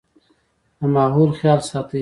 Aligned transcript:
د 0.79 0.81
ماحول 0.95 1.29
خيال 1.39 1.59
ساتئ 1.69 1.89